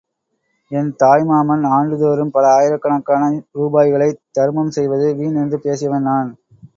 [0.71, 6.31] என் தாய் மாமன் ஆண்டுதோறும் பல ஆயிரக்கணக்கான ரூபாய்களைத் தருமம் செய்வது வீண் என்று பேசியவன் நான்.